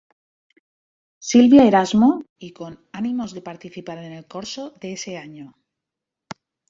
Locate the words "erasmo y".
1.67-2.53